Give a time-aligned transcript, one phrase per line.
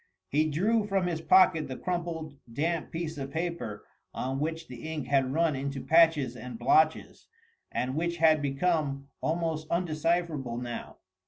[0.29, 3.85] He drew from his pocket the crumpled, damp piece of paper
[4.15, 7.27] on which the ink had run into patches and blotches,
[7.71, 10.95] and which had become almost undecipherable now.